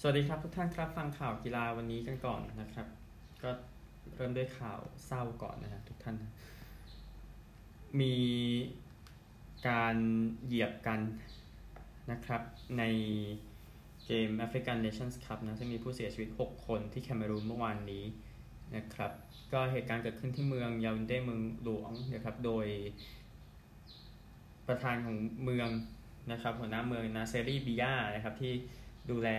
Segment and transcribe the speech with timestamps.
[0.00, 2.86] สวัสดีครับทุกท่านครับฟังข่าวกีฬาวันนี้กันก่อนนะครับ
[3.42, 3.50] ก็
[4.14, 6.16] เริ่มด้วยข่าวเศร้าก่อนนะครับทุกท่าน
[8.00, 8.16] มี
[9.68, 9.96] การ
[10.46, 11.00] เหยียบกัน
[12.10, 12.42] นะครับ
[12.78, 12.84] ใน
[14.06, 18.04] เกม African Nations Cup นะซึ่งมีผู้เสียชีวิต 6 คนที่แคเมรูนเมื่อวานนี้
[18.76, 19.12] นะครับ
[19.52, 22.66] ก็เหตุการณ์เกิดขึ้นที่เมืองยาวินเดเมืองหลวงนะครับโดย
[24.68, 25.68] ประธานของเมือง
[26.32, 28.54] นะครับหัวหน้าเมืองนาเซรีบิยานะครับที่
[29.10, 29.30] ดูแล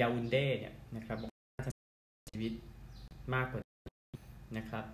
[0.00, 1.72] ยาวุนเดเนี่ยนะครับบอกว่าจะ
[2.30, 2.52] ชีวิต
[3.34, 3.76] มากกว่านี้
[4.56, 4.84] นะครับ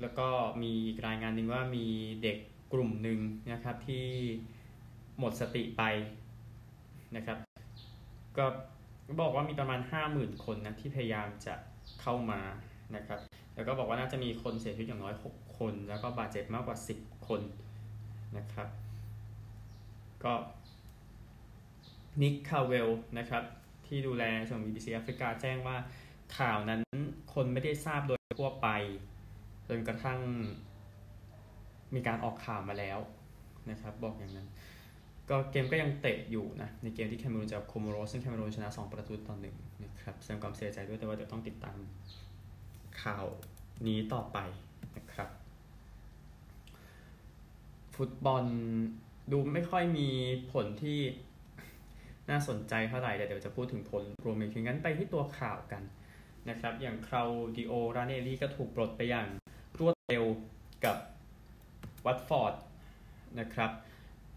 [0.00, 0.28] แล้วก็
[0.62, 0.72] มี
[1.06, 1.86] รายงานหนึ่งว่ามี
[2.22, 2.38] เด็ก
[2.72, 3.18] กลุ่มหนึ่ง
[3.52, 4.06] นะครับที่
[5.18, 5.82] หมดสติไป
[7.16, 7.38] นะครับ
[8.38, 8.44] ก็
[9.20, 9.80] บอกว่ามีประมาณ
[10.12, 11.54] 50,000 คนนะที่พยายามจะ
[12.00, 12.40] เข้ามา
[12.96, 13.20] นะครับ
[13.54, 17.40] แล้วก็บอกว่าน่าจะมีคนเสียชีวิตอย่างน้อย 6 คน แล้วก็บาดเจ็บมากกว่า 10 คน
[18.36, 18.68] นะครับ
[20.24, 20.32] ก็
[22.22, 23.44] นิกคาเวลนะครับ
[23.86, 25.76] ที่ดูแลส่ง BBC แอฟริกาแจ้งว่า
[26.38, 26.82] ข่าวนั้น
[27.34, 28.68] คนไม่ได้ทราบโดยทั่วไป
[29.68, 30.20] จนกระทั่ง
[31.94, 32.98] มีการออกข่าวมาแล้ว
[33.70, 34.48] นะครับบอกอย่างนั้น
[35.30, 41.78] ก็เกมก็ยังเตะอยู่นะ ในเกมที่แคเมรูนจะโคโมโรซึ่งแคเมรูนชนะ 2 ประตูต่อหนึ่งนะครับแสดงความเสียใจด้วยแต่ว่าเดี๋ยวต้องติดตาม
[43.02, 43.24] ข่าว
[43.86, 44.38] นี้ต่อไป
[44.96, 45.28] นะครับ
[47.94, 48.44] ฟุตบอล
[49.32, 50.08] ดูไม่ค่อยมี
[50.52, 51.00] ผลที่
[52.30, 55.82] น่าสนใจเท่าไหร่แต่เดี๋ยวจะพูดถึงผลรวมอีกทีงั้นไปที่ตัวข่าวกัน
[56.50, 59.28] นะครับ อย่างเคลาดิโอรานิเอรี่ก็ถูกปลดไปอย่าง
[59.78, 60.24] รวดเร็ว
[60.84, 60.96] กับ
[62.06, 62.54] วัตฟอร์ด
[63.40, 63.70] นะครับ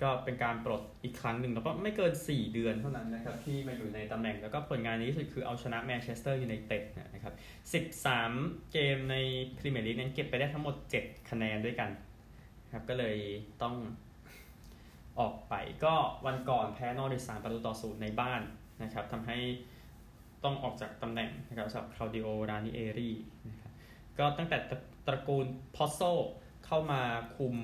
[0.02, 7.34] ก็เป็นการปลดอีกครั้งหนึ่งแล้วก็ไม่เกิน 4 เดือนเท่านั้นนะครับ ที่มาอยู่ในตำแหน่งแล้วก็ผลงานดีสุดคือเอาชนะแมนเชสเตอร์ยูไนเต็ดนะครับ
[8.14, 9.16] 13 เกมใน
[9.58, 11.90] พรีเมียร์ลีกนั้นเก็บไปได้ทั้งหมด 7 คะแนนด้วยกัน
[12.74, 13.16] ครับก็เลย
[13.62, 13.76] ต้อง
[15.20, 18.42] ออกไปก็วันก่อนแพ้นอริชามประตูต่อศูนย์ในบ้าน
[18.84, 19.38] นะครับทำให้
[20.44, 23.12] ต้องออกจากตำแหน่งนะครับสำหรับเคลาดิโอรานิเอรี
[23.50, 23.72] นะครับ
[24.18, 24.58] ก็ตั้งแต่
[25.08, 26.02] ตระกูลปอซโซ
[26.66, 27.02] เข้ามา
[27.38, 27.56] คุม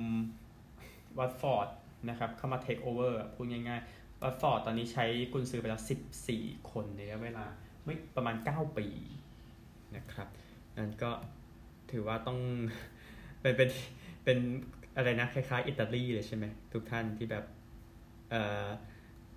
[1.20, 1.68] วัตฟอร์ด
[2.10, 5.82] นะครับเข้ามาเทคโอเวอร์พูดง่ายๆวัตฟอร์ดตอนนี้ใช้กุนซือไปแล้ว
[6.30, 7.46] 14 คนในระยะเวลา
[7.86, 8.88] ไม่ประมาณ 9 ปี
[9.96, 10.28] นะครับ
[10.78, 11.12] นั่นก็
[11.92, 12.40] ถือว่าต้อง
[13.42, 13.70] เป็นเป็น
[14.24, 14.38] เป็น
[14.96, 17.46] อะไรนะคล้ายๆอิตาลีเลยใช่ไหมทุกท่านที่แบบ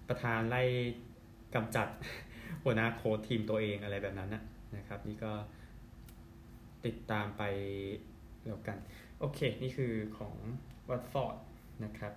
[0.08, 0.62] ประธานไล่
[1.54, 1.88] กำจัด
[2.64, 4.42] หัวหน้าโค้ชทีมตัวเองอะไรแบบนั้นนะ
[4.76, 5.32] นะครับ นี่ก็
[6.86, 7.42] ติดตามไป
[8.46, 8.78] แล้วกัน
[9.20, 10.34] โอเค นี่คือของ
[10.88, 11.36] วัตฟอร์ด
[11.84, 12.12] นะครับ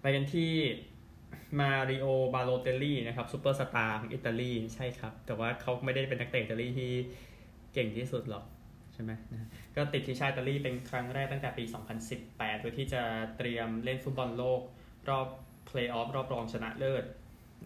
[0.00, 0.52] ไปกันที่
[1.60, 6.90] มาริโอบาโลเตลลี่นะครับซูเปอร์สตาร์ของอิตาลีใช่ครับ แต่ว่าเขาไม่ได้เป็นนักเตะอิตาลีที่
[7.72, 8.44] เก่งที่สุดหรอก
[9.02, 9.14] ใช่ไหม
[9.76, 11.64] ก็ติดทีมชาติอิตาลีเป็นครั้งแรกตั้งแต่ปี
[12.12, 13.02] 2018โดยที่จะ
[13.36, 14.60] เตรียมเล่นฟุตบอลโลก
[15.08, 15.26] รอบ
[15.66, 17.04] เพลย์ออฟรอบรองชนะเลิศ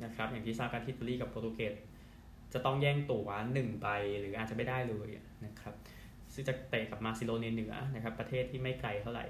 [0.05, 1.75] นะครับอย่างที่ทราบกันที่อิตาลีกับโปรตุเกส
[2.53, 3.87] จะต้องแย่งตั๋วหนึ่งใบ
[4.21, 5.09] หรืออาจจะไม่ได้เลย
[5.45, 5.75] นะครับ
[6.35, 9.27] ซึ่งจะเตะกับมาซิโดเนียเหนือนะครับประเทศที่ไม่ไกลเท่าไหร่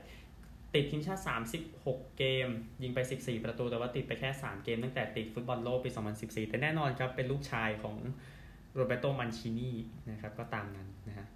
[0.74, 1.22] ติดทีมชาติ
[1.68, 2.48] 36 เกม
[2.82, 5.90] ยิงไป 14 ประตูแต่ว่าติดไปแค่ 3 เกม ตั้งแต่ติดฟุตบอลโลกปี
[6.20, 7.96] 2014 แต่แน่นอนครับเป็นลูกชายของ
[8.74, 9.70] โรแบร์โต้ มันชินี่
[10.10, 11.26] นะครับก็ตามนั้นนะฮะ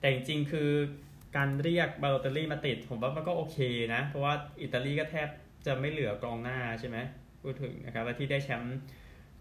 [0.00, 0.70] แต่จริงๆ คือ
[1.36, 3.58] การเรียกบาโลเตลลี่มาติด ผมว่ามันก็โอเค
[3.94, 5.28] นะ เพราะว่าอิตาลีก็แทบ
[5.66, 6.98] จะไม่เหลือกองหน้าใช่ไหม
[7.42, 8.78] พูดถึงนะครับว่าที่ได้แชมป์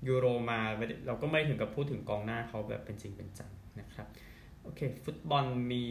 [0.08, 0.60] ยูโรมา
[1.08, 4.08] เราก็ไม่ถึงกับพูดถึงกองหน้าเขาแบบเป็นจริงเป็นจังนะครับ
[4.64, 5.86] โอเค ฟุตบอลมี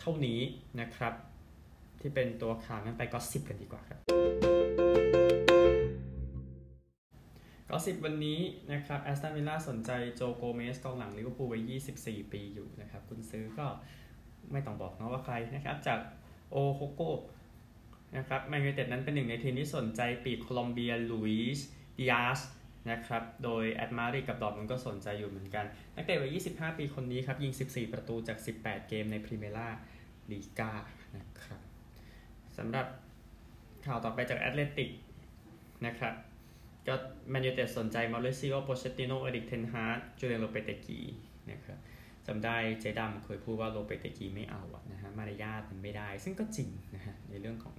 [0.00, 0.40] เท่านี้
[0.80, 1.14] นะครับ
[2.00, 3.98] ที่เป็นตัวข่าวงั้นไป gossip กันดีกว่าครับ
[7.68, 8.40] gossip วันนี้
[8.72, 11.58] นะครับแอสตันวิลล่าสนใจโจโกเมซกองหลังลิเวอร์พูลวัย
[11.96, 13.66] 24 ปีอยู่นะครับ คุณซื้อก็
[14.52, 16.00] ไม่ต้องบอกนะว่าใครนะครับ จาก
[16.50, 17.02] O Jogo
[18.16, 21.66] นะครับแมนยูเต็ดนั้นเป็นหนึ่งในทีมที่สนใจปีกโคลอมเบียลุยส์
[21.98, 22.40] ดิอาซ
[22.90, 25.64] นะครับ โดยแอตมาดริดกับดอร์ทมุนด์ก็สนใจอยู่เหมือนกัน
[25.94, 29.78] นักเตะวัย 25 ปีคนนี้ครับ ยิง 14 ประตูจาก 18 เกมในพรีเมียร์
[30.30, 30.72] ลีกา
[31.16, 31.60] นะครับ
[32.56, 32.86] สำหรับ
[33.86, 34.90] ข่าวต่อไปจาก Athletic
[35.86, 36.14] นะครับ
[36.86, 36.94] ก็
[37.30, 41.00] แมนยูเต็ดสนใจเมาริซิโอ โปเชตติโนเอริกเทนฮากจูเลียนโลเปเตกี
[41.50, 41.78] นะครับ
[42.26, 47.76] จำได้เจดัมเคยพูดว่าโลเปเตกีไม่เอาอะนะฮะมารยาทมันไม่ได้ ซึ่งก็จริงนะฮะในเรื่องของ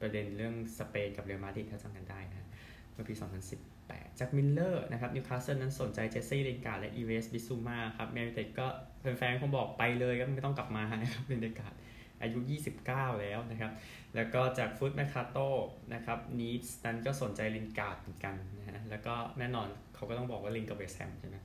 [0.00, 2.48] ประเด็นเรื่องสเปนกับเรอัลมาดริดถ้าจำกันได้นะ
[2.92, 3.14] เมื่อปี
[3.62, 8.66] 2018จาก Mirror นะครับนิวคาสเซิลนั้นสนใจเจสซี่ ลินการ์ดและอีฟส์ บิสซูมาครับแมนยูเต็ดก็
[9.00, 11.78] แฟนๆคงบอกไปเลยก็ไม่ต้องกลับมานะครับลินการ์ด
[12.22, 12.38] อายุ
[12.80, 13.72] 29 แล้วนะครับ
[14.14, 15.48] แล้วก็จาก Foot Mercato
[15.94, 21.36] นะครับนีซนั้นก็สนใจลินการ์ดเหมือนกันนะฮะแล้วก็แน่นอนเขาก็ต้องบอกว่าลินกับเวสต์แฮมใช่ไหม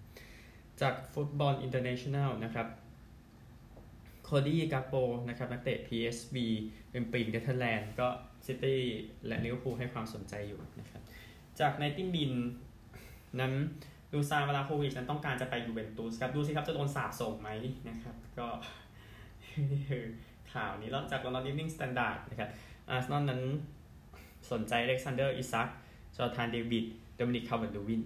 [0.82, 2.68] จาก Football International นะครับ
[4.24, 4.94] โคดี้กาโป
[5.30, 6.36] นะครับนักเตะ PSV
[6.92, 8.08] เป็นปีกเนเธอร์แลนด์ก็
[8.46, 8.82] ซิตี้
[9.28, 11.02] และลิเวอร์พูลให้ความสนใจอยู่นะครับ
[11.60, 12.32] จากไนติงบิน
[13.40, 13.54] นั้น
[14.14, 17.50] ดูซาวลาโควิชนั้นต้องการจะไปยูเวนตุสครับดูสิครับจะโดนสาบส่งไหม
[17.90, 18.48] นะครับ ก็
[19.72, 20.04] นี่คือ
[20.54, 22.50] ข่าวนี้แล้วจากลอนดอนนิฟนิ่งสแตนดาร์ดนะครับ
[22.90, 23.42] อาร์เซนอลนั้น
[24.52, 25.68] สนใจเล็กซานเดอร์อิซัก
[26.16, 26.86] จอร์ธานเดวิด
[27.16, 28.02] โดมินิกคาร์วันดูวิน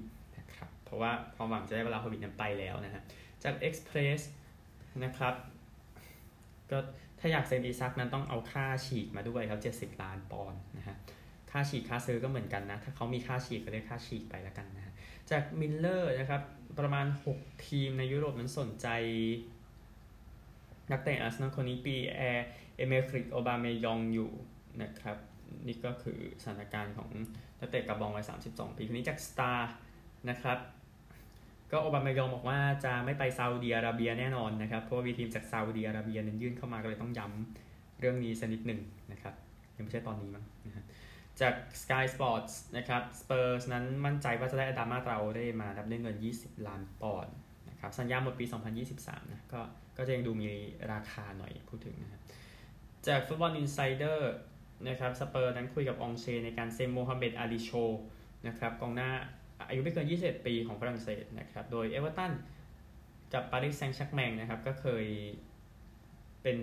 [0.94, 3.04] รับเพราะว่าความหวังจะได้เวลาโควิดนั้นไปแล้วนะฮะ
[3.44, 4.22] จาก Express
[5.04, 5.36] นะครับ
[6.72, 6.78] ก็
[7.20, 10.96] ถ้าอยากเซ็นอิซัคนั้นต้องเอาค่าฉีกมาด้วยครับ70 ล้านปอนด์นะฮะ
[11.52, 14.94] ค่าฉีกค่าซื้อก็เหมือนกันนะ ถ้าเขามีค่าฉีกก็เรียกค่าฉีกไปแล้วกันนะ
[15.32, 16.42] จาก Mirror นะครับ
[16.80, 17.06] ประมาณ
[17.36, 18.88] 6 ทีมในยุโรปนั้นสนใจ
[20.92, 22.48] นักเตะอาร์เซนอลคนนี้ปิแอร์
[22.78, 24.32] เอเมอริกโอบาเมยองอยู่
[24.82, 25.18] นะครับ
[25.68, 27.10] นี่ก็คือสถานการณ์ของ
[27.60, 29.74] นักเตะกาบองวัย32 ปี คนนี้จาก Star
[30.30, 30.58] นะครับ
[31.74, 38.82] ก็โอบาเมยองบอกว่าจะไม่ไปซาอุดีอาระเบียแน่นอนนะครับ เพราะว่ามีทีมจากซาอุดีอาระเบียนั้นยื่นเข้ามาก็เลยต้องย้ำเรื่องนี้สักนิดหนึ่ง
[39.12, 39.34] นะครับ
[39.76, 40.84] ยังไม่ใช่ตอนนี้มั้งนะฮะ
[41.42, 41.54] จาก
[41.84, 47.34] Sky Sports นะครับ Spurs นั้นมั่นใจว่าจะได้อดามาตราโอเร่มาครับด้วยเงิน 20 ล้านปอนด์
[47.70, 48.46] นะครับสัญญาหมดปี
[48.90, 49.62] 2023 นะก็
[49.98, 50.48] ก็จะยังดูมี
[50.92, 52.22] ราคาหน่อยพูดถึงนะครับ
[53.08, 54.34] จาก Football Insider
[54.88, 57.72] นะครับสเปอร์นั้นคุยกับองเชในการเซ็นโมฮัมเหม็ดอาลีโช
[58.48, 59.12] นะครับกองหน้า
[59.68, 62.32] อายุไม่เกิน 21 ปีของฝรั่งเศสนะครับ โดยเอเวอร์ตัน
[63.34, 65.06] กับปารีสแซงต์แชร์กแมงนะครับ ก็เคย
[66.44, 66.60] เป็น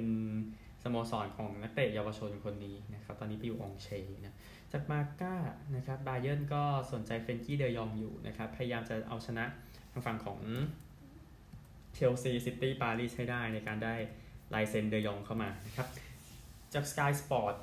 [0.83, 3.89] สโมสรของนักเตะเยาวชนคนนี้นะครับ ตอนนี้ไปอยู่องเช
[4.25, 4.35] นะ
[4.73, 5.37] จากมาร์ก้า
[5.77, 6.63] นะครับบาเยิร์นก็
[6.93, 9.45] สนใจเฟนกี้เดยองอยู่นะครับ พยายามจะเอาชนะ
[9.93, 10.41] ทางฝั่งของ
[11.95, 13.95] เชลซีซิตี้ปารีสให้ได้ในการได้
[14.55, 15.89] ลายเซ็นเดยองเข้ามานะครับ
[16.75, 17.55] จาก Sky Sport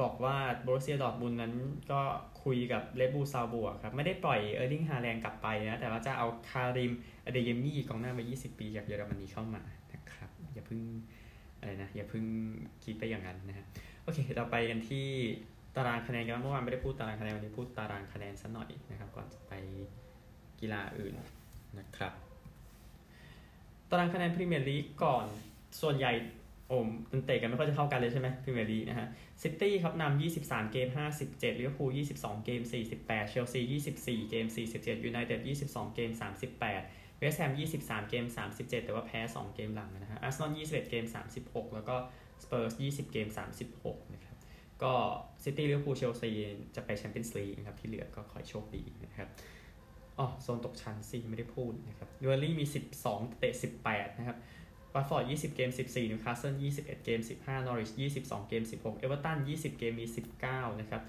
[0.00, 1.54] บอกว่าโบรุสเซียดอร์ทมุนด์นั้น
[1.92, 2.00] ก็
[2.42, 6.92] คุยกับเรดบูลซัลซ์บวร์กครับ ไม่ได้ปล่อยเออร์ลิงฮาแลนด์กลับไปนะ แต่ว่าจะเอาคาริม
[7.24, 9.62] อเดเยมี่กองหน้ามา20 ปีจากเยอรมนีเข้ามา
[9.92, 10.80] นะครับ อย่าเพิ่ง
[11.58, 12.24] อะไรนะ อย่าเพิ่ง
[12.84, 13.66] คิดไปอย่างนั้นนะฮะ
[14.02, 15.06] โอเค เราไปกันที่
[15.76, 19.52] ตารางคะแนนกันเมื่อวานไม่ได้พูดตารางคะแนนวันนี้พูดตารางคะแนนสักหน่อยนะครับ ก่อนจะไป
[20.60, 21.12] กีฬาอื่น
[21.78, 22.12] นะครับ
[23.90, 25.26] ตารางคะแนนพรีเมียร์ลีกก่อน
[25.80, 26.12] ส่วนใหญ่
[26.72, 29.08] อ้มันเตะกันไม่ค่อยจะเท่ากันเลยใช่ไหมพรีเมียร์ลีกนะฮะ
[29.42, 30.88] ซิตี้ครับนำ23 เกม
[31.24, 32.60] 57ลิเวอร์พูล22 เกม
[32.96, 33.60] 48 เชลซี
[33.98, 36.10] 24 เกม 47ยูไนเต็ด22 เกม
[36.60, 38.24] 38 เวสต์แฮม 23 เกม
[38.54, 41.04] 37 แต่ว่าแพ้ 2 เกมหลังนะฮะอาร์เซนอล21 เกม
[41.40, 41.96] 36 แล้วก็
[42.42, 43.28] สเปอร์ส20 เกม
[43.70, 44.36] 36 นะครับ
[44.82, 44.92] ก็
[45.44, 46.30] ซิตี้ลิเวอร์พูลเชลซี
[46.76, 49.28] จะไปแชมเปี้ยนส์ลีกนะครับที่เหลือก็ขอให้โชคดีนะครับ
[50.18, 52.64] อ๋อโซนตกชั้นสิไม่ได้พูดนะครับเบิร์นลี่ย์มี
[53.02, 53.54] 12 เตะ
[53.86, 54.38] 18 นะครับ
[54.94, 57.90] วัตฟอร์ด20 เกม 14 นิวคาสเซิล 21 เกม 15 นอริช
[58.20, 60.06] 22 เกม 16 เอเวอร์ตัน 20 เกม มี
[60.44, 61.02] 19 นะครับ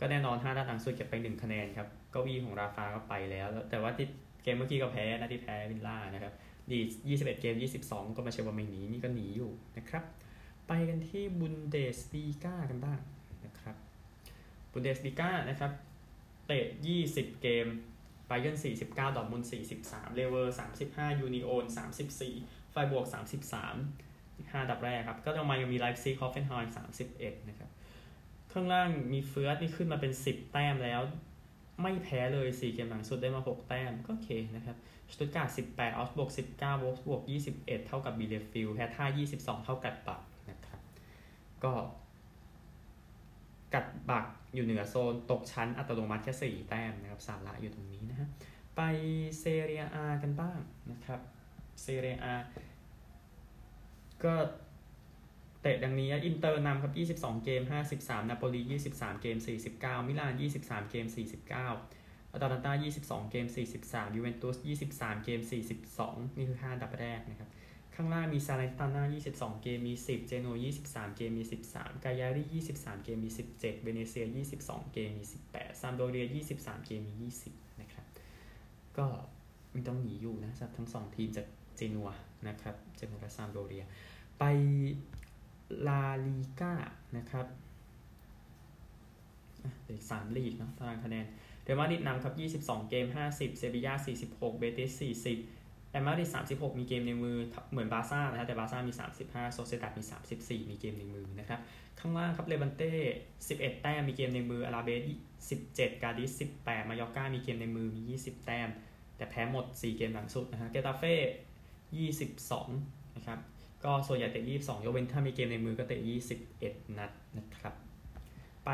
[0.00, 4.08] ก็แน่นอน5ด้านหลังสุดเก็บไป1คะแนนครับเก้าอี้ของราฟาก็ไปแล้ว แต่ว่าที่
[4.42, 6.32] เกมเมื่อกี้ก็แพ้นะที่แพ้วิลล่านะครับ
[6.70, 6.78] ลีดส์
[7.14, 10.04] 21 เกม 22 ก็มาเชลว่าไม่หนี นี่ก็หนีอยู่นะครับ
[10.68, 12.98] ไปกันที่บุนเดสลีกากันบ้าง
[13.44, 13.76] นะครับ
[14.72, 15.72] บุนเดสลีกานะครับ
[16.46, 16.66] เตะ
[17.02, 17.66] 20 เกม
[18.26, 19.42] ไบเยิร์น49 ดอร์ทมุนด์
[19.80, 21.64] 43 เลเวอร์ 35 ยูนิโอน
[22.18, 26.74] 34 ไฟรบวร์ก 33 5อันดับแรกครับ ก็ต่อมายังมีไลป์ซิกฮอฟเฟนไฮม์
[27.12, 27.70] 31 นะครับ
[28.52, 31.00] ข้างล่างมีเฟือร์ธนี่ขึ้นมาเป็น 10 แต้มแล้ว
[31.82, 34.76] ไม่แพ้เลย 4 เกมหลังสุดได้มา 6 แต้ม ก็โอเคนะครับ
[35.12, 37.22] สตุตการ์ด18เอาก์สบวร์ก19โวล์ฟสบวร์ก
[37.54, 39.06] 21 เท่ากับบีเลเฟลด์แฮร์ทา
[39.36, 40.80] 22 เท่ากับกลัดบัคนะครับ
[41.64, 41.72] ก็
[43.74, 48.28] กลัดบัคอยู่เหนือโซนตกชั้นอัตโนมัติแค่ 4 แต้มนะครับ สาระอยู่ตรงนี้นะฮะ
[48.76, 48.80] ไป
[49.38, 50.58] เซเรียอากันบ้าง
[50.92, 51.20] นะครับ
[51.82, 52.34] เซเรียอา
[54.24, 54.34] ก็
[55.62, 57.62] เตะดังนี้อินเตอร์นำครับ 22 เกม
[57.96, 58.60] 53 นาโปลี
[58.92, 59.36] 23 เกม
[59.72, 61.06] 49 มิลาน 23 เกม
[61.70, 63.46] 49อตาลันตา22 เกม
[63.80, 64.56] 43 ยูเวนตุส
[64.90, 65.40] 23 เกม
[65.90, 67.50] 42 นี่คือ5ดับแรกนะครับ
[67.94, 69.04] ข้างล่างมีซาเลนตาน่า
[69.34, 70.46] 22 เกม มี 10 เจโน
[70.82, 72.42] 23 เกม มี 13 กายารี
[72.74, 74.24] 23 เกม มี 17เบเนเซีย
[74.58, 76.26] 22 เกม มี 18 ซามโดเรีย
[76.56, 78.06] 23 เกม มี 20 นะครับ
[78.98, 79.06] ก็
[79.72, 82.08] ไม่ต้องหนีอยู่นะสำหรับทั้ง 2 ทีมจาก เจนัว
[82.48, 83.84] นะครับเจนัวและซามโดเรีย
[84.38, 84.44] ไป
[85.88, 86.74] ลาลีกา
[87.16, 87.46] นะครับ
[89.86, 91.26] เด็กสามลีกเนาะตารางคะแนน
[91.62, 93.94] เรอัลมาดริดนำครับ 22 เกม 50 เซบีย่า
[94.26, 95.02] 46 เบติส
[95.42, 97.36] 40แอตมาดริด36 มีเกมในมือ
[97.70, 100.02] เหมือนบาร์ซ่านะครับแต่บาร์ซ่ามี 35 โซเซียดัดมี
[100.36, 101.60] 34 มีเกมในมือนะครับ
[102.00, 102.92] ข้างล่างครับ เลบันเต้
[103.38, 104.90] 11 แต้ม มีเกมในมือ อลาเบ
[105.50, 108.68] ส 17 กาดิส 18 มายอร์กามีเกมในมือ มี 20 แต้ม
[109.16, 111.14] แต่แพ้หมด 4 เกมหลังสุดนะฮะ เกตาเฟ่
[112.32, 113.38] 22 นะครับ
[113.84, 116.00] ก็ส่วนใหญ่เตะ 22 ยกเว้นถ้ามีเกมในมือก็เตะ
[116.48, 117.74] 21 นัดนะครับ
[118.64, 118.70] ไป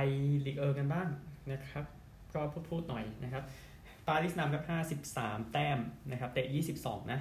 [0.47, 1.09] ลีกเอิงกันบ้าง
[1.53, 1.85] นะครับ
[2.35, 3.45] ก็พูดๆหน่อยนะครับ
[4.07, 4.62] ปารีสนำกับ
[5.09, 5.79] 53 แต้ม
[6.11, 6.47] นะครับ เตะ
[6.81, 7.21] 22 นะ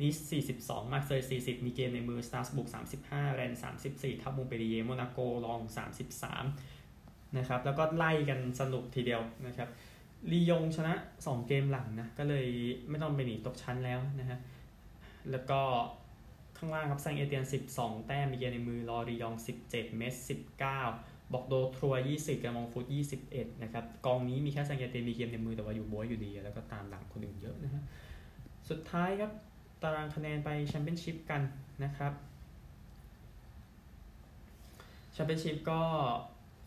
[0.00, 0.16] นีซ
[0.56, 2.68] 42 มาร์เซย์40 มีเกมในมือสตราส์บูร์ก
[3.02, 3.52] 35 แรนส์
[3.88, 5.60] 34 กับมงต์เปลลิเยร์โมนาโกล็องส์
[6.48, 9.68] 33 นะครับ แล้วก็ไล่กันสนุกทีเดียวนะครับ
[10.32, 12.46] ลียงชนะ 2 เกมหลังนะ ก็เลย
[12.88, 14.38] ไม่ต้องไปหนีตกชั้นแล้วนะฮะ
[15.30, 15.60] แล้วก็
[16.58, 19.34] ข้างล่างครับแซงเอเตียน 12 แต้มมีเกมในมือลอริยองต์
[19.66, 20.14] 17 เม็ตซ์
[20.74, 22.84] 19 บอร์กโดซ์ทรัวส์20แกลร์มงต์ฟุต
[23.24, 27.82] 21 นะครับ กองนี้มีแค่แซงเอเตียนมีเกมในมือแต่ว่าอยู่บ๊วยอยู่ดี แล้วก็ตามหลังคนอื่นเยอะนะฮะ
[28.68, 29.32] สุดท้ายครับ
[29.82, 31.42] ตารางคะแนนไปแชมเปี้ยนชิพกัน
[31.84, 32.12] นะครับ
[35.12, 35.80] แชมเปี้ยนชิพก็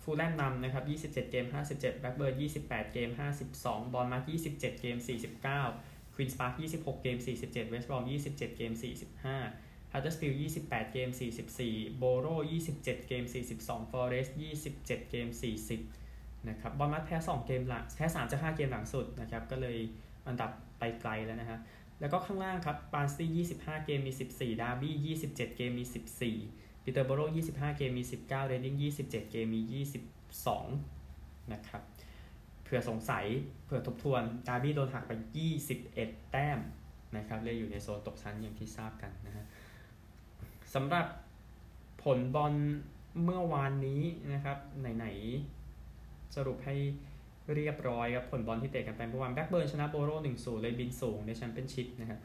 [0.01, 3.09] ฟูแล่มนำนะครับ 27 เกม 57 แบล็กเบิร์น 28 เกม
[3.51, 4.97] 52 บอร์นมัธ27 เกม
[5.47, 8.71] 49 ควีนสปาร์ค26 เกม 47 เวสต์บรอม 27 เกม
[9.31, 11.09] 45ฮัดเดอร์สฟิลด์28 เกม
[11.53, 12.27] 44 โบโร
[12.61, 13.23] 27 เกม
[13.57, 14.37] 42 ฟอเรสต์
[14.77, 15.27] 27 เกม
[15.87, 19.77] 40 นะครับ บอร์นมัธแพ้ 2 เกมหลัง แพ้ 3 จาก 5 เกมหลังสุดนะครับ ก็เลย
[20.27, 21.59] อันดับไปไกลแล้วนะฮะ
[21.99, 25.85] แล้วก็ข้างล่างครับบาร์นสลี่ย์25 เกม มี 14 ดาร์บี้ 27 เกม มี
[26.35, 27.21] 14 ปีเตอร์โบโร
[27.51, 29.81] 25 เกม มี 19 เรดดิ้ง 27 เกม มี
[30.81, 31.83] 22 นะครับ
[32.71, 33.25] เผื่อสงสัย
[33.65, 35.11] เผื่อทบทวนดาร์บี้โดนหักไป
[35.71, 36.59] 21 แต้ม
[37.17, 39.45] นะครับเลยอยู่ในโซนตกชั้นอย่างที่ทราบกันนะฮะ
[40.73, 41.05] สำหรับ
[42.03, 42.53] ผลบอล
[43.23, 46.75] เมื่อวานนี้นะครับไหนๆ สรุปให้
[47.55, 52.19] เรียบร้อยครับผลบอลที่เตะกันไปเมื่อวานแบล็กเบิร์นชนะโบโร1-0เลยบินสูงในแชมเปี้ยนชิพนะครับ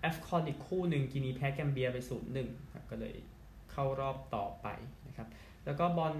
[0.00, 1.98] แอฟคอนอีกคู่หนึ่งกินีแพ้แกมเบียไป
[2.34, 3.14] 0-1ครับก็เลย
[3.72, 4.68] เข้ารอบต่อไป
[5.06, 5.28] นะครับ
[5.64, 6.16] แล้วก็บอล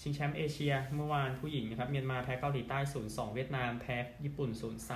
[0.00, 4.50] ชิงแชมป์เอเชียเมื่อวานผู้หญิงนะครับเมียนมาแพ้เกาหลีใต้ 0-2 เวียดนามแพ้ญี่ปุ่น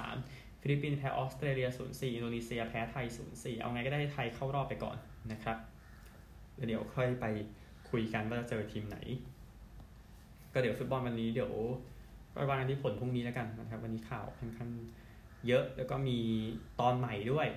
[0.08, 4.96] 0-3 ฟิลิปปินส์แพ้ออสเตรเลีย 0-4 อินโดนีเซียแพ้ไทย 0-4 เอาไงก็ได้ไทยเข้ารอบไปก่อน
[5.32, 5.56] นะครับ
[6.66, 7.26] เดี๋ยวค่อยไป
[7.90, 8.98] คุยกันว่าจะเจอทีมไหน
[10.52, 11.52] ก็เดี๋ยวฟุตบอลวันนี้เดี๋ยว
[12.34, 14.70] ไปวางกันที่ผลพรุ่งนี้แล้วกันนะครับ วันนี้ข่าวค่อนข้าง
[15.46, 16.18] เยอะแล้วก็มี
[16.80, 17.48] ตอนใหม่ด้วย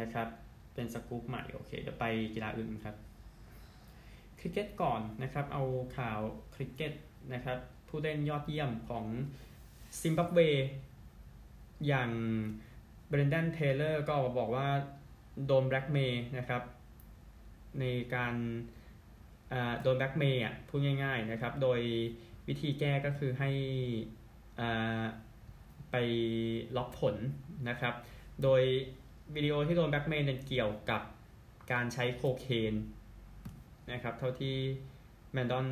[0.00, 0.28] นะครับ
[0.74, 2.96] เป็นสกู๊ปใหม่โอเคเดี๋ยวไปกีฬาอื่นครับ
[4.44, 5.62] คริกเก็ตก่อนนะครับ เอา
[5.96, 6.20] ข่าว
[6.54, 6.92] คริกเก็ต
[7.34, 7.58] นะครับ
[7.88, 9.04] ผู้เล่นยอดเยี่ยมของ
[10.00, 10.38] ซิมบับเว
[11.86, 12.10] อย่าง
[13.08, 14.68] เบรนแดนเทเลอร์ก็บอกว่า
[15.46, 16.62] โดนแบล็กเมล์นะครับ
[17.80, 17.84] ใน
[18.14, 18.34] การ
[19.82, 21.80] โดนแบล็กเมล์อะพูดง่าย ๆนะครับ โดย
[22.48, 23.50] วิธีแก้ก็คือให้
[25.90, 25.96] ไป
[26.76, 27.16] ล็อกผล
[27.68, 27.94] นะครับ
[28.42, 28.62] โดย
[29.34, 31.02] วิดีโอที่โดนแบล็กเมล์เกี่ยวกับ
[31.72, 32.74] การใช้โคเคน
[33.90, 34.56] นะครับเท่าที่
[35.32, 35.66] เบรนดอน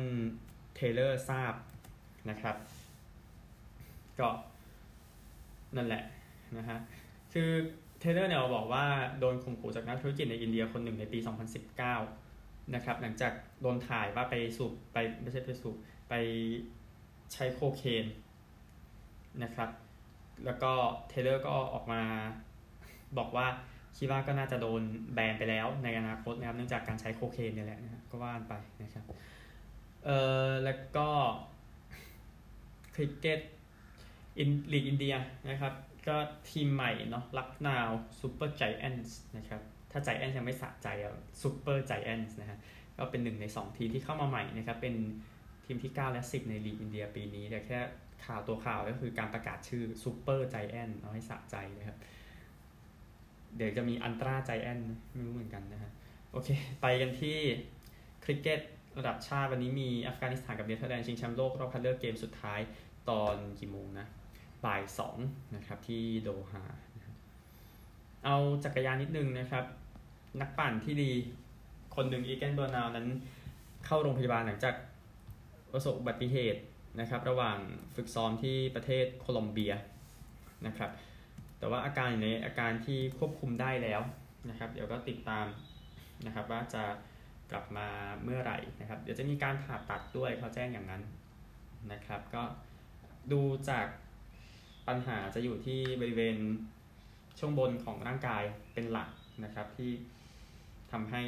[0.75, 1.53] เทเลอร์ทราบ
[2.29, 2.55] นะครับ
[4.19, 4.29] ก็
[5.75, 6.03] นั่นแหละ
[6.57, 6.77] นะฮะ
[7.33, 7.49] คือ
[7.99, 8.85] เทเลอร์เนี่ยบอกว่า
[9.19, 11.19] โดนข่มขู่จากนักธุรกิจในอินเดียคนหนึ่งในปี
[11.95, 15.75] 2019 นะครับ หลังจากโดนถ่ายว่าไปสูบไปไม่ใช่ไปสูบ
[16.09, 16.13] ไป
[17.33, 18.05] ใช้โคเคน
[19.43, 19.69] นะครับ
[20.45, 20.71] แล้วก็
[21.09, 22.01] เทเลอร์ก็ออกมา
[23.17, 23.47] บอกว่า
[23.97, 24.81] คิดว่าก็น่าจะโดน
[25.13, 29.05] แบนไปแล้วในอนาคตนะครับเนื่องจากการใช้โคเคนนี่แหละนะก็ว่านไปนะครับ
[30.05, 30.09] เอ
[30.47, 31.09] อแล้วก็
[32.95, 33.41] คริกเก็ต
[34.39, 35.15] อินลีกอินเดีย
[35.49, 35.73] นะครับ
[36.07, 36.17] ก็
[36.51, 42.57] ทีมใหม่เนาะลักนาวซูเปอร์ไจแอนส์นะครับถ้าไจแอนส์ยังไม่สะใจอะซูเปอร์ไจแอนส์นะฮะ
[42.97, 44.95] ก็เป็นหนึ่งใน 2 ทีมที่เข้ามาใหม่นะครับเป็น
[45.65, 47.79] ทีมที่ 9 และ 10 ในลีกอินเดียปีนี้แต่แค่
[48.25, 51.97] ข่าวตัวข่าวก็คือการประกาศชื่อซูเปอร์ไจแอนเอาให้สะใจนะครับ
[53.55, 54.79] เดี๋ยวจะมีอัลตราไจแอน
[55.13, 55.91] ไม่รู้เหมือนกันนะฮะ
[56.31, 56.49] โอเค
[56.81, 57.37] ไปกันที่
[58.23, 58.61] คริกเก็ต
[58.97, 62.59] ระดับชาติวันนี้มีอัฟกานิสถานกับเนเธอร์แลนด์ชิงแชมป์โลกรอบคัดเลือกเกมสุดท้าย
[63.09, 64.07] ตอนกี่โมงนะ
[64.65, 65.17] บ่ายสอง
[65.55, 66.63] นะครับที่โดฮา
[68.25, 69.65] เอาจักรยานนิดนึงนะครับ
[70.41, 71.11] นักปั่นที่ดี
[71.95, 73.07] คนหนึ่งอีแกนเบอร์นาวนั้น
[73.85, 74.75] เข้าโรงพยาบาลหลังจาก
[75.73, 76.61] ประสบอุบัติเหตุ
[76.99, 77.57] นะครับ ระหว่าง
[77.95, 79.73] ฝึกซ้อมที่ประเทศโคลอมเบีย
[80.67, 80.89] นะครับ
[81.61, 84.01] แต่ว่าอาการอยู่ในอาการที่ควบคุมได้แล้ว
[84.49, 85.45] นะครับ เดี๋ยวก็ติดตาม
[86.25, 86.83] นะครับว่าจะ
[87.51, 87.87] กลับมา
[88.23, 91.03] เมื่อไหร่นะครับ เดี๋ยวจะมีการผ่าตัดด้วยเขาแจ้งอย่างนั้น
[91.91, 92.43] นะครับ ก็
[93.31, 93.87] ดูจาก
[94.87, 96.37] ปัญหาจะอยู่ที่บริเวณ
[97.39, 99.09] ช่วงบนของร่างกายเป็นหลัก
[99.43, 99.91] นะครับที่
[100.91, 101.23] ทำให้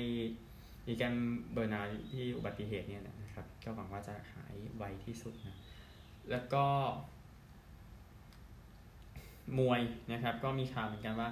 [0.88, 1.16] มีเอแกน
[1.54, 5.58] เบอร์นัลที่อุบัติเหตุเนี่ยนะครับ ก็หวังว่าจะหายไวที่สุดนะ
[6.32, 6.66] แล้วก็
[9.60, 9.82] มวย
[10.12, 11.30] นะครับก็มีข่าวเหมือนกันว่า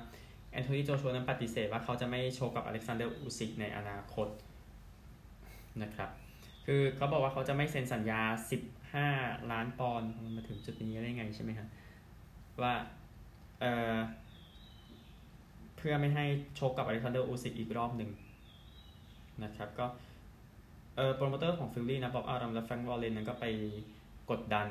[0.52, 4.28] แอนโทนีโจชัวนั้นปฏิเสธว่าเขาจะไม่โชว์กับอเล็กซานเดอร์อูซิกในอนาคต
[5.84, 6.10] นะครับ
[6.66, 8.22] คือเขาบอกว่าเขาจะไม่เซ็นสัญญา
[8.88, 11.68] 15 ล้านปอนด์มาถึงจุดนี้ได้ไงใช่ไหมครับ
[12.62, 12.74] ว่า
[13.60, 13.98] เอ่อ
[15.78, 18.10] เพื่อไม่ให้ชกกับอเล็กซานเดอร์อูซิกอีกรอบหนึ่ง
[19.44, 19.86] นะครับก็
[20.96, 23.46] เออโปรโมเตอร์ของฟิวรี่นะบ็อบอารัมและแฟรงค์วอร์เรนนั้นก็ไป
[24.32, 24.68] กดดัน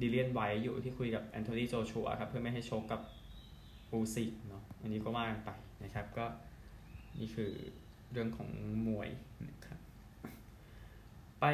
[0.00, 3.00] ดิเลียนไวต์อยู่ที่คุยกับแอนโทนีโจชัวครับเพื่อไม่ให้ชกกับ
[3.90, 5.50] อูซิกเนาะอันนี้ก็ว่ากันไป
[5.84, 6.26] นะครับก็
[7.18, 7.52] นี่คือ
[8.12, 8.48] เรื่องของ
[8.86, 9.08] มวย
[9.48, 9.78] นะครับ
[11.40, 11.44] ไป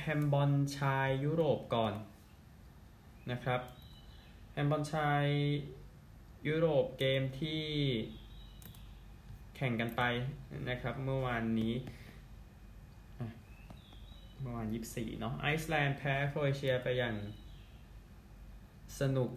[0.00, 1.94] แฮมบอลชายยุโรปก่อน
[3.30, 3.60] นะครับ
[4.52, 5.24] แฮมบอลชาย
[6.48, 7.62] ยุโรปเกมที่
[9.56, 10.02] แข่งกันไป
[10.68, 11.74] นะครับเมื่อวานนี้
[14.40, 17.14] เมื่อวาน24เนาะไอซ์แลนด์แพ้โครเอเชียไปอย่าง
[19.00, 19.30] สนุก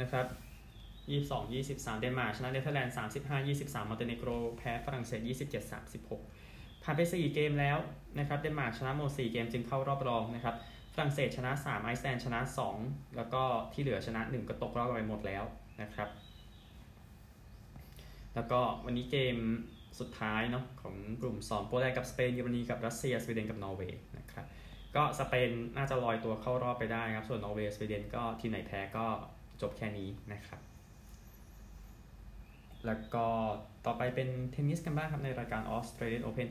[0.00, 0.26] นะครับ
[1.10, 5.72] 22 23เดนมาร์กชนะเนเธอร์แลนด์35 23มอนเตเนโกรแพ้ฝรั่งเศส27
[6.22, 7.78] 36ผ่านไป4เกมแล้ว
[8.18, 10.56] นะครับเดนมาร์กชนะหมด4เกมจึงเข้ารอบรองนะครับ
[10.94, 12.40] ฝรั่งเศสชนะ3ไอซ์แลนด์ชนะ
[12.78, 15.44] 2แล้วก็ที่เหลือชนะ1ก็ตกรอบไปหมดแล้ว
[15.82, 16.08] นะครับ
[18.34, 19.36] แล้วก็วันนี้เกม
[20.00, 24.46] สุดท้ายเนาะของกลุ่ม 2 โปแลนด์กับสเปนเยอรมนีกับรัสเซียสวีเดนกับนอร์เวย์นะครับ
[24.96, 29.06] ก็สเปนน่าจะลอยตัวเข้ารอบไปได้ครับ ส่วนนอร์เวย์สวีเดนก็ทีมไหนแพ้ก็
[29.62, 30.60] จบแค่นี้นะครับ
[32.86, 33.26] แล้วก็
[33.86, 36.48] ต่อไปเป็นเทนนิสกันบ้างครับในรายการออสเตรเลียนโอเพน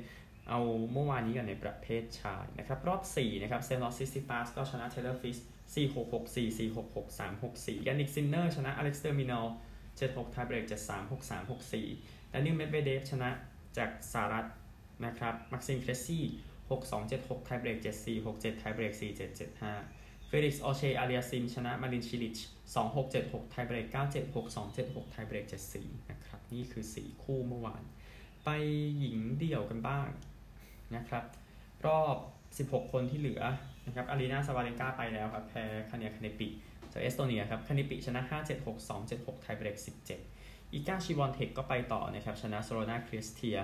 [0.50, 0.60] เอา
[0.93, 5.38] เมื่อวานนี้กันในประเภทชายนะครับ รอบ 4 นะครับสเตฟานอสซิตซิปาสก็ชนะเทเลอร์ฟิส
[5.74, 9.45] 4 6 6 4 4 6 6 3 6 4ยานิกซินเนอร์ชนะอเล็กซ์เดอมินอร์
[9.88, 13.29] 7 6ไทเบรก7 3 6 3 6 4 และดานิลเมดเวเดฟชนะ
[13.77, 14.45] จากสหรัฐ
[15.05, 16.23] นะครับมักซิมเครซี่
[16.69, 21.45] 6 2 7 6 ไทเบรก 7 4 6 7 ไทเบรก 4 7 7 5 เฟลิกซ์ ออเชอาเรียซิม
[21.55, 22.38] ชนะ มารินชิลิช
[22.71, 26.39] 2 6 7 6 ไทเบรก 9 7 6 2 7 6 ไทเบรก 7 4 นะครับ
[26.53, 27.83] นี่คือ 4 คู่เมื่อวาน
[28.45, 28.50] ไป
[29.00, 30.09] หญิงเดี่ยวกันบ้าง
[30.95, 31.23] นะครับ
[31.85, 32.15] รอบ
[32.69, 33.43] 16 คนที่เหลือ
[33.85, 36.47] นะครับ อารีนาซาบาเลนกาไปแล้วครับ แพ้คาเนียคาเนปิ
[36.91, 40.40] จากเอสโตเนียครับ คาเนปิชนะ 5 7 6 2 7 6 ไทเบรก 17
[40.73, 43.57] อีกาชิวอนเทคก็ไปต่อนะครับ ชนะโซรานาเคิร์สเตีย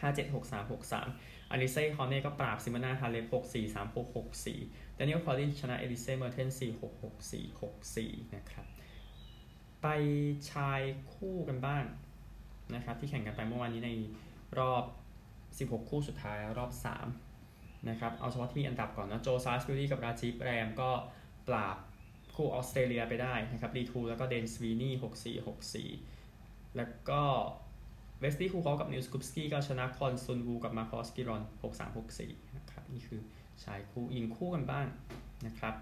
[0.00, 7.94] 5 7 6 3 6 3อลิเซ่คอร์เน่ก็ปราบซิโมนาฮาเลป6 4 3 6 6 4ดานิเอลคอลลินส์ชนะเอลิเซ่เมอร์เทนส์4 6 6 4 6
[7.94, 8.66] 4นะครับ
[9.82, 9.86] ไป
[10.50, 10.80] ชาย
[11.14, 11.84] คู่กันบ้าง
[12.74, 13.90] นะครับ ที่แข่งกันไปเมื่อวานนี้ใน
[14.58, 14.84] รอบ
[15.70, 16.70] 16 คู่สุดท้ายรอบ
[17.28, 20.90] 3 นะครับ เอาเฉพาะที่มีอันดับก่อนนะ โจซาลิสบิวรี่กับราจีฟแรมก็
[21.48, 21.76] ปราบ
[22.34, 25.74] คู่ออสเตรเลียไปได้นะครับรีทูแล้วก็เดนสวีนี่6 4 6
[26.12, 27.22] 4แล้วก็
[28.20, 33.20] เวสตี้คูคอกับนิวสกุปสกี้ก็ชนะคอนซุนวูกับมาคอสกิรอน6 3 6 4นะครับนี่คือ
[33.64, 34.86] ชายคู่ยิงคู่กันบ้าง
[35.46, 35.74] นะครับ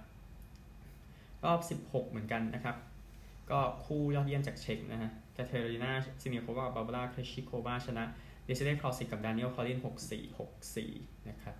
[1.44, 2.76] รอบ 16 เหมือนกันนะครับ
[3.50, 8.04] ก็คู่ยอดเยี่ยมจากเช็กนะฮะแคเทอรีนาซิเนียโควากับบาบาร่าเคชิโควาชนะ
[8.44, 11.54] เดซิเดคลอสิกกับดานิเอลคอลิน 6 4 6 4 นะครับ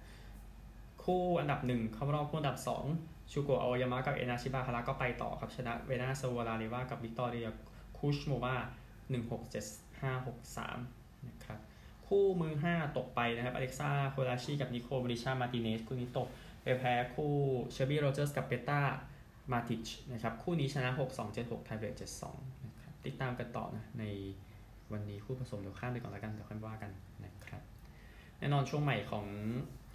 [1.02, 7.48] คู่อันดับ 1 เข้ารอบคู่อันดับ 2 ชูโกะอายามะกับเอนาชิบะฮาระก็ไปต่อครับชนะเวราซโวนาเรวากับวิกตอเรีย
[7.98, 8.56] คุซโมวา
[9.00, 11.60] 1 6 7 5 6 3นะครับ
[12.06, 16.28] คู่มือ 5 ตกไปนะครับอเล็กซ่ากวาราชีกับนิโคลเมลิชามาร์ติเนซคู่นี้ตก
[16.62, 17.32] ไปแพ้คู่
[17.72, 18.80] เชลบี้โรเจอร์สกับเปตรา
[19.52, 24.04] มาร์ติชนะครับคู่นี้ชนะ 6 2 7 6ไทเบรก7 2นะครับติดตามกันต่อนะใน
[24.92, 26.90] วันนี้คู่ผสมเดี๋ยวข้ามไปก่อนแล้วกันเดี๋ยวค่อยว่ากัน
[27.24, 27.62] นะครับ
[28.38, 29.26] แน่นอนช่วงใหม่ของ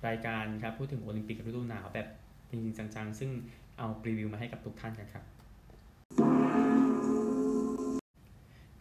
[0.08, 2.08] รายการครับพูดถึงโอลิมปิกฤดูหนาวแบบ
[2.50, 3.32] จริงๆจังๆ ซึ่ง
[3.78, 5.26] เอารีวิวมาให้กับทุกท่านกันครับ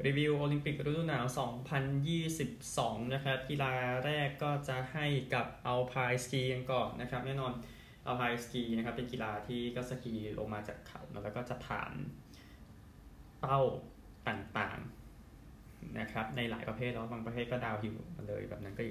[0.07, 1.25] รีวิวโอลิมปิกฤดูหนาว
[2.19, 3.73] 2022 นะครับ กีฬา
[4.05, 7.53] แรกก็จะให้กับเอาพายสกีกันก่อนนะครับ แน่นอน
[8.05, 11.93] เอาพายสกีนะครับ เป็นกีฬาที่ก็สกีลงมาจากเขาแล้วก็จะผ่าน
[13.41, 13.61] เป้า
[14.29, 18.83] ต่างๆนะครับ ในหลายประเภทแล้วบางประเภทก็ downhill มาเลยแบบนั้นก็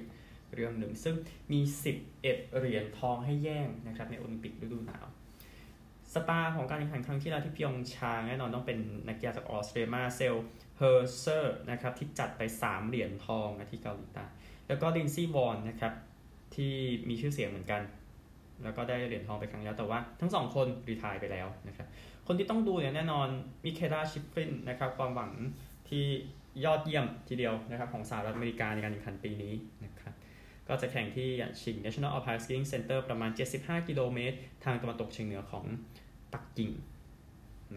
[0.54, 1.14] เรื่องหนึ่ง ซึ่ง
[1.52, 1.60] มี
[2.10, 5.06] 11 เหรียญทองให้แย่งนะครับในโอลิมปิกฤดูหนาว
[6.12, 10.34] star ของการแข่งขันครั้งที่แล้วที่พยองชางแน่นอนต้องเป็นนักกีฬาจากออสเตรเลียมาร์เซล
[10.78, 14.24] เฮียร์เชอร์นะครับที่จัดไป 3 เหรียญทองนะที่เกาหลีใต้
[14.68, 15.92] แล้วก็ลินด์ซีย์วอนน์นะครับ
[16.54, 16.74] ที่
[17.08, 17.82] มีชื่อเสียงเหมือนกัน
[18.62, 21.86] แล้วก็ได้เหรียญทองไปครั้งแล้วแต่ว่าทั้งสองคน retire ไปแล้วนะครับ
[22.26, 23.28] คนที่ต้องดูเนี่ยแน่นอน
[23.64, 25.30] มิเคลาชิฟฟรินนะครับความหวัง
[25.88, 26.04] ที่
[26.64, 29.92] ยอดเยี่ยมทีเดียวนะครับของสหรัฐอเมริกาในการแข่งขันปีนี้นะ
[30.68, 31.28] ก็จะแข่งที่เหยียน
[31.62, 35.64] ชิง National Alpine Skiing Center ประมาณ 75 กิโลเมตร ทางตะวันตกเฉียงเหนือของ
[36.32, 36.70] ปักกิ่ง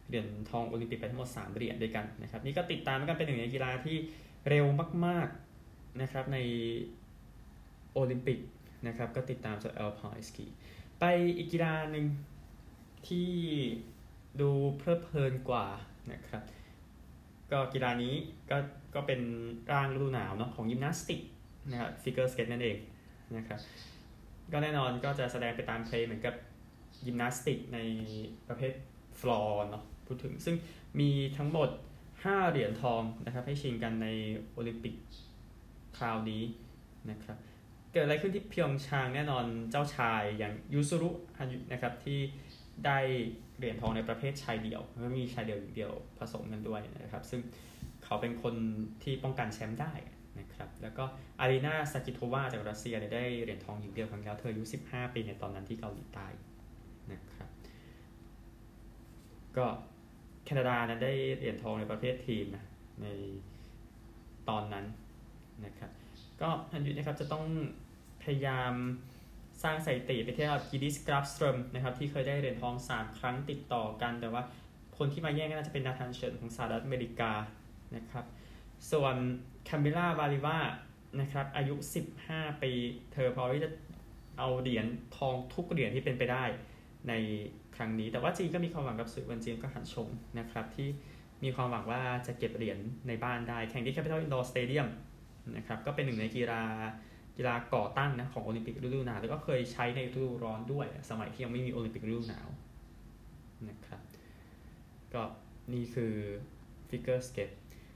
[0.09, 3.97] เหรียญทองโอลิมปิกไปทั้งหมด 3 เหรียญด้วยกันนะครับ นี่ก็ติดตามกันเป็นหนึ่งในกีฬาที่
[4.49, 4.67] เร็ว
[5.07, 5.29] มาก
[5.65, 6.39] ๆนะครับใน
[7.93, 8.39] โอลิมปิก
[8.87, 10.47] นะครับ ก็ติดตามจาก Alpine ski
[11.01, 11.05] ไป
[11.37, 12.07] อีกกีฬาหนึ่ง
[13.09, 13.31] ที่
[14.41, 15.67] ดูเพลิดเพลินกว่า
[16.13, 16.43] นะครับ
[17.51, 18.15] ก็กีฬานี้
[18.51, 18.59] ก็
[18.95, 19.21] ก็เป็น
[19.73, 21.21] ร่างฤดูหนาวเนาะของยิมนาสติก
[21.71, 22.77] นะครับฟิกเกอร์สเก็ตนั่นเอง
[23.37, 23.61] นะครับ
[24.53, 26.35] ก็แน่นอนก็จะแสดงไปตามเพลงเหมือนกับ
[27.07, 27.79] ยิมนาสติกใน
[28.49, 28.73] ประเภท
[29.21, 30.57] ฟลอร์เนาะพูดถึงซึ่ง
[31.01, 31.69] มีทั้งหมด
[32.11, 34.09] 5 เหรียญทองนะครับให้ชิงกันใน
[34.53, 34.95] โอลิมปิก
[35.99, 36.43] คราวนี้
[37.11, 37.39] นะครับ
[37.93, 41.11] เกิดอะไรขึ้นที่เพียงชางแน่นอนเจ้าชายอย่างยูซุรุ
[41.73, 42.19] นะครับที่
[42.87, 42.99] ได้
[43.57, 47.41] เหรียญทองในประเภทชายเดี่ยวก็มีชายเดี่ยวหญิงเดี่ยวผสมกันด้วยนะครับ ซึ่ง
[48.05, 48.55] เขาเป็นคน
[49.03, 49.93] ที่ป้องกันแชมป์ได้
[50.41, 51.05] นะครับแล้วก็
[51.41, 56.27] อารีนาสกิโทวาจากรัสเซียได้เหรียญทองหญิงเดี่ยวครั้งแล้วเธออายุ 15 ปีในตอนนั้นที่เกาหลีใต้
[57.13, 57.49] นะครับ
[59.57, 59.67] ก็
[60.45, 62.65] แคนาดานั้นได้เหรียญทองในประเภททีมนะ
[63.03, 63.07] ใน
[64.49, 64.87] ตอนนั้น
[65.67, 65.91] นะครับ
[66.41, 67.45] ก็อันนี้นะครับจะต้อง
[68.23, 68.75] พยายาม
[69.63, 74.43] สร้างสถิติไปเทียบกับกิดิสกราฟสตรมนะครับที่เคยได้เหรียญทอง 3 ครั้งติดต่อกัน แต่ว่า
[74.99, 77.33] คนที่มาแย่งก็น่าจะเป็นนาธานเฉินของสหรัฐอเมริกา
[77.97, 78.25] นะครับ
[78.93, 79.17] ส่วน
[79.69, 80.59] คามิล่าบาลิวา
[81.21, 81.75] นะครับอายุ
[82.19, 82.73] 15 ปี
[83.13, 83.71] เธอพอที่จะ
[84.39, 86.45] เอาเหรียญทองทุกเหรียญที่เป็นไปได้
[87.09, 87.13] ใน
[87.77, 90.09] ครั้งนี้ แต่ว่าจีนก็มีความหวังกับสื่อวันจีนก็หันชง
[90.39, 90.89] นะครับที่
[91.45, 94.89] มีความหวังว่าจะเก็บเหรียญในบ้านได้ แข่งที่ Capital Indoor Stadium
[95.57, 96.63] นะครับก็เป็นหนึ่งในกีฬา
[97.37, 102.49] กีฬาก่อตั้งนะของโอลิมปิกฤดูหนาวแล้วก็เคยใช้ในฤดูร้อนด้วย สมัยที่ยังไม่มีโอลิมปิกฤดูหนาว
[103.69, 104.01] นะครับ
[105.15, 105.23] ก็
[105.73, 106.13] นี่คือ
[106.89, 107.51] ฟิกเกอร์สเก็ต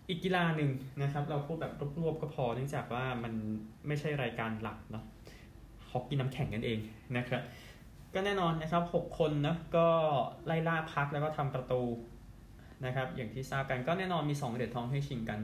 [0.08, 0.70] อีกกีฬาหนึ่ง
[1.02, 3.32] นะครับ เราพูดแบบรวบๆก็พอเนื่องจากว่ามัน
[3.86, 5.04] ไม่ใช่รายการหลักเนาะ
[5.90, 6.78] ฮอกกี้น้ำแข็งนั่นเอง
[7.16, 7.42] นะครับ
[8.14, 9.86] ก็แน่นอนนะครับ 6 คนนะก็
[10.46, 11.82] ไล่ล่า puck แล้วก็ทำประตู
[12.84, 15.40] นะครับ อย่างที่ทราบกันก็แน่นอนมี 2 เหรียญทองให้ชิงกัน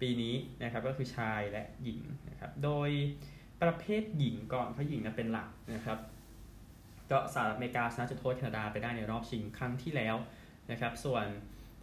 [0.00, 2.90] ปีนี้นะครับก็คือชายและหญิงนะครับโดย
[3.62, 5.98] ประเภทหญิงก่อนเพราะหญิงนะเป็นหลักนะครับ
[7.10, 10.16] ก็สหรัฐอเมริกาชนะจุดโทษแคนาดาไปได้ในรอบชิงครั้งที่แล้ว
[10.70, 11.26] นะครับส่วน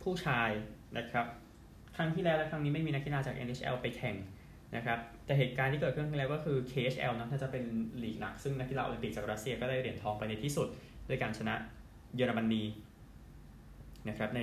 [0.04, 0.50] ผู้ชาย
[0.98, 1.26] นะครับ
[1.96, 4.16] ครั้งที่แล้วและครั้งนี้ไม่มีนักกีฬาจาก NHL ไปแข่ง
[4.76, 7.64] นะครับแต่เหตุการณ์ที่เกิดขึ้นแล้วก็คือ KHL นะถ้าจะเป็น
[8.04, 10.68] ลีกหนัก ซึ่งนักกีฬาโอลิมปิกจากรัสเซียก็ได้เหรียญทองไปในที่สุด
[11.10, 11.56] ด้วยการชนะ
[12.16, 12.64] เยอรมนี
[14.10, 14.42] นะครับใน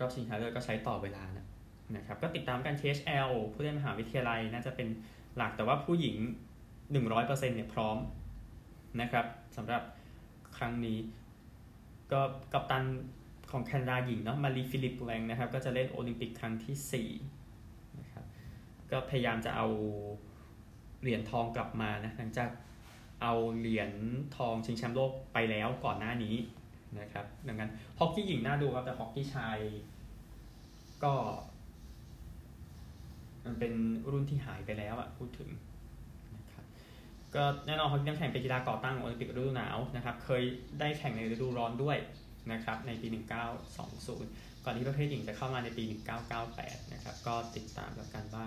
[0.00, 1.43] รอบชิงชนะเลิศก็ใช้ต่อเวลานะ
[1.96, 4.88] นะครับก็ติดตามกัน THL ผู้เล่นมหาวิทยาลัยน่าจะเป็น
[5.36, 6.16] หลักแต่ว่าผู้หญิง
[7.00, 7.96] 100%เนี่ยพร้อม
[9.00, 9.26] นะครับ
[9.56, 9.82] สำหรับ
[10.56, 10.98] ครั้งนี้
[12.12, 12.20] ก็
[12.52, 12.84] กัปตัน
[13.50, 17.08] ของแคนาดาหญิงเนาะมารีฟิลิปปูแลงนะครับก็จะเล่นโอลิมปิกครั้งที่
[17.58, 18.24] 4นะครับ
[18.90, 19.66] ก็พยายามจะเอา
[21.00, 22.50] เหรียญทองกลับมานะหลังจาก
[23.22, 23.90] เอาเหรียญ
[24.36, 26.36] ทองชิงแชมป์โลกไปแล้วก่อนหน้านี้
[27.00, 29.58] นะครับดังนั้นฮอกกี้หญิงน่าดูครับแต่ฮอกกี้ชาย
[31.04, 31.14] ก็
[33.44, 33.72] มันเป็น
[34.10, 35.50] รุ่นที่หายไปแล้วอะพูดถึง
[36.36, 36.64] นะครับ
[37.34, 40.42] ก็แน่นอนฮอกกี้น้ำแข็งเป็นกีฬาก่อตั้งโอลิมปิกฤดูหนาวนะครับเคย
[40.80, 41.98] ได้แข่งในฤดูร้อนด้วย
[42.52, 43.06] นะครับในปี
[43.86, 45.82] 1920 ก่อนที่ประเภทหญิงจะเข้ามาในปี
[46.38, 48.44] 1998 นะครับก็ติดตามแล้วกันว่า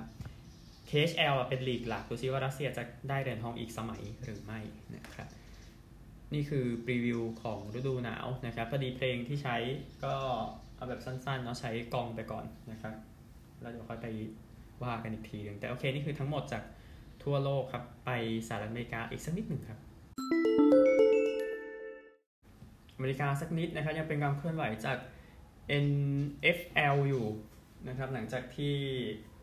[0.90, 4.60] KHL เป็นลีกหลักดูซิว่ารัสเซียจะได้เหรียญทองอีกสมัยหรือไม่
[4.96, 5.28] นะครับ
[6.34, 9.58] นี่คือปรีวิวของฤดูหนาวนะครับพอดีเพลงที่ใช้
[10.06, 10.16] ก็
[10.76, 12.94] เอาแบบสั้นๆเนาะชายกองไปก่อนนะครับ
[13.62, 14.08] แล้วเดี๋ยวค่อยไป
[14.84, 16.64] ว่ากันอีกทีหนึ่งแต่โอเคนี่คือทั้งหมดจาก
[17.24, 18.10] ทั่วโลกครับ ไป
[18.48, 19.80] สหรัฐอเมริกาอีกสักนิดหนึ่งครับ
[22.96, 24.98] อเมริกาสักนิดนะครับยังเป็นการเคลื่อนไหวจาก
[25.86, 27.26] NFL อยู่
[27.88, 28.76] นะครับหลังจากที่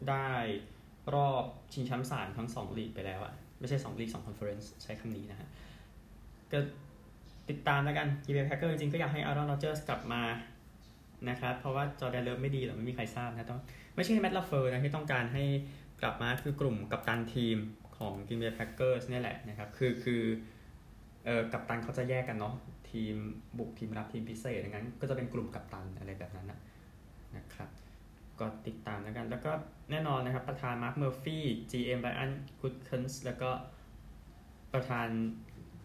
[0.08, 0.28] ได้
[1.14, 5.48] รอบชิงแชมป์สายทั้ง 2 ลีกไปแล้วอะไม่ใช่ 2 ลีก 2 conference ใช้คำนี้นะฮะ
[6.52, 6.58] ก็
[7.50, 10.22] ติดตามแล้วกันกรีนเบย์แพคเกอร์สจริงๆ ก็อยากให้แอรอนโรเจอร์สกลับมา
[11.28, 13.60] นะครับเพราะว่าจอร์แดนเลิฟไม่ดีหรอไม่มีใครทราบนะต้อง
[13.94, 15.44] ไม่ใช่แมตต์ลาเฟลอร์นะที่ต้องการให้
[16.02, 17.56] กลับมาคือกลุ่มกัปตันทีม
[17.98, 20.22] ของกรีนเบย์แพคเกอร์สนี่แหละนะครับ คือคือ
[21.24, 22.54] เอ่อกัปตันเขาจะแยกกันเนาะ
[22.90, 23.14] ทีม
[23.58, 26.60] บุกทีมรับทีมพิเศษอย่างนั้น ก็จะเป็นกลุ่มกัปตันอะไรแบบนั้นนะ
[27.36, 27.70] นะครับ
[28.40, 29.52] ก็ติดตามแล้วกัน แล้วก็
[29.90, 33.50] แน่นอนนะครับ ประธานมาร์คเมอร์ฟี่ GM ไบรอันกูเทคุนส์แล้วก็
[34.74, 35.08] ประธาน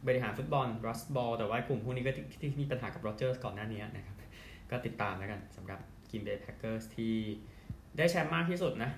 [0.08, 4.16] บริหารฟุตบอลรัสส์บอลแต่ว่ากลุ่มพวกนี้ก็ที่ที่มีปัญหากับโรเจอร์สก่อนหน้านี้นะครับ
[4.72, 7.16] ก็ติดตามแล้วกันสำหรับกรีนเบย์แพคเกอร์สที่
[7.98, 8.92] ได้แชมป์มากที่สุดนะ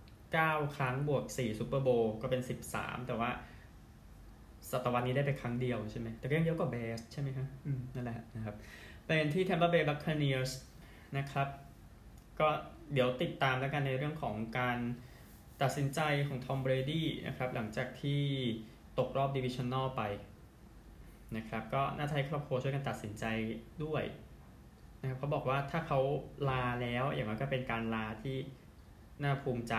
[0.00, 3.30] 9 ครั้งบวก 4 ซูเปอร์โบวล์ก็เป็น 13 แต่ว่า
[4.70, 8.54] ศตวรรษนี้ได้ไปครั้งเดียวใช่ไหม แต่ก็ยังเยอะกว่าแบร์สใช่ไหมครับอืมนั่นแหละนะครับ
[9.06, 10.52] เป็นที่ Tampa Bay Buccaneers
[11.16, 11.48] นะครับ
[12.40, 12.48] ก็
[12.92, 14.78] เดี๋ยวติดตามแล้วกันในเรื่องของการ
[15.62, 18.22] ตัดสินใจของทอมเบรดี้นะครับ หลังจากที่
[18.98, 20.02] ตกรอบดิวิชั่น a ลไป
[21.36, 23.24] นะครับ ก็น่าจะให้ครอบครัวช่วยกันตัดสินใจ
[23.84, 24.02] ด้วย
[25.02, 26.00] นะครับเขาบอกว่าถ้าเขา
[26.50, 28.36] ลาแล้วอย่างนั้นก็เป็นการลาที่
[29.22, 29.74] น่าภูมิใจ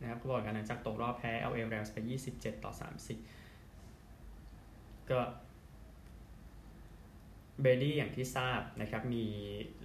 [0.00, 1.96] นะครับเขาบอกกันหลังจากตกรอบแพ้ LA Rams ไป
[2.32, 2.72] 27 ต่อ
[3.50, 5.20] 30 ก็
[7.60, 9.24] เบรดี้อย่างที่ทราบนะครับมี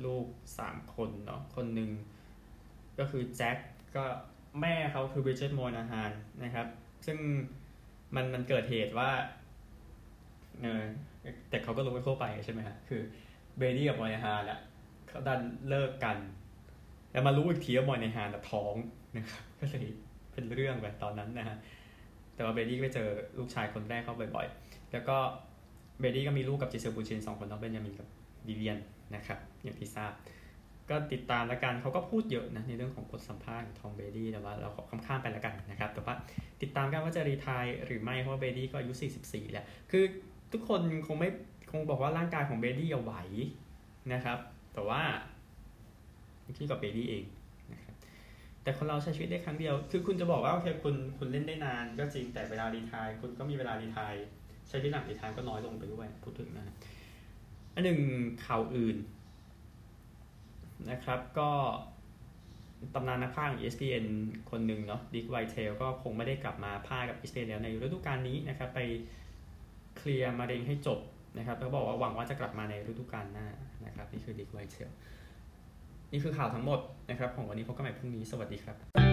[0.05, 0.25] ลูก
[0.61, 1.91] 3 คนเนาะคนหนึ่ง
[2.99, 3.57] ก็คือแจ็ค
[3.95, 4.05] ก็
[4.61, 6.11] แม่เขาคือบริ d เจตโมนาฮาน
[6.43, 6.67] นะครับ
[7.05, 7.17] ซึ่ง
[8.15, 9.09] มันมันเกิดเหตุว่า
[10.61, 10.83] เออ
[11.49, 13.01] แต่เขาก็รู้ไปทั่วไปใช่ไหมฮะคือ
[13.57, 14.59] เบรดี้กับมอยนาฮานอะ
[15.07, 16.17] เขาดันเลิกกัน
[17.11, 18.75] แล้วมารู้อีกทีว่ามอยนาฮานท้อง
[19.17, 19.85] นะครับก็เลย
[20.33, 21.57] เป็นเรื่องไปตอนนั้นนะฮะ
[22.35, 25.17] แต่ว่าเบรดี้ไปเจอลูกชายคนแรกเขาบ่อยๆ แล้วก็
[25.99, 28.07] เบรดี้ก็มีลูกกับจิเซลบุนด์เชนสองคนน้องเบนยามินกับ
[28.47, 28.77] วิเวียน
[29.15, 30.11] นะครับอย่างที่ทราบ
[30.89, 36.13] ก็ติดตามแล้วกันเขาก็พูดเยอะนะในเรื่องของบทสัมภาษณ์ของทอมเบรดี้แต่ว่าเราขอข้ามไปแล้วกันนะครับ แต่ว่า
[36.61, 38.93] ติดตามกันว่าจะ retire หรือไม่เพราะว่าเบรดี้ก็อายุ
[39.23, 40.03] 44 แล้ว คือ
[40.51, 41.29] ทุกคนคงไม่
[41.71, 43.13] คงบอกว่าร่างกายของเบรดี้ไหว
[44.13, 44.37] นะครับ
[44.77, 45.03] แต่ว่า
[46.57, 47.23] ขึ้นกับเบรดี้เอง
[47.71, 47.95] นะครับ
[48.63, 54.13] แต่คนเราใช้ชีวิตได้ครั้งเดียว คือคุณจะบอกว่าโอเคคุณคุณเล่นได้นานก็จริงแต่เวลารีทายคุณก็มีเวลารีทาย
[54.67, 56.75] ใช้ที่หลังรีทายก็น้อยลงไปด้วยพูดถึงนะ
[57.73, 57.99] อันหนึ่ง
[58.45, 58.97] ข่าวอื่น
[60.89, 61.49] นะครับก็
[62.93, 64.05] ตำนานนักพากย์ของ ESPN
[64.51, 68.79] คนหนึ่งเนาะดิกไวเทลก็คงไม่ได้กลับมาพากกับ ESPN แล้วในฤดูกาลนี้นะครับ ไป
[69.97, 70.99] เคลียร์มะเร็งให้จบ
[71.37, 73.47] นะครับแล้วบอกว่าหวังว่าจะกลับมาในฤดูกาลหน้า
[73.87, 74.91] นะครับนี่คือดิกไวเซล
[76.11, 79.06] นี่คือข่าวทั้งหมดนะครับของวันนี้พบกันใหม่พรุ่งนี้สวัสดีครับ